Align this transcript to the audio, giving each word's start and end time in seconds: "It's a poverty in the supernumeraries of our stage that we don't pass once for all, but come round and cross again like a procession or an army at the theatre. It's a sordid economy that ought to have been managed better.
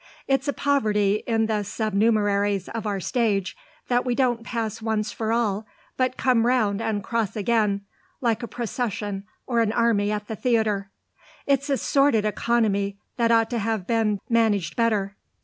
"It's 0.27 0.47
a 0.47 0.53
poverty 0.53 1.21
in 1.27 1.45
the 1.45 1.61
supernumeraries 1.61 2.69
of 2.69 2.87
our 2.87 2.99
stage 2.99 3.55
that 3.87 4.03
we 4.03 4.15
don't 4.15 4.43
pass 4.43 4.81
once 4.81 5.11
for 5.11 5.31
all, 5.31 5.67
but 5.95 6.17
come 6.17 6.47
round 6.47 6.81
and 6.81 7.03
cross 7.03 7.35
again 7.35 7.81
like 8.19 8.41
a 8.41 8.47
procession 8.47 9.25
or 9.45 9.59
an 9.61 9.71
army 9.71 10.11
at 10.11 10.27
the 10.27 10.35
theatre. 10.35 10.89
It's 11.45 11.69
a 11.69 11.77
sordid 11.77 12.25
economy 12.25 12.97
that 13.17 13.31
ought 13.31 13.51
to 13.51 13.59
have 13.59 13.85
been 13.85 14.17
managed 14.27 14.75
better. 14.75 15.15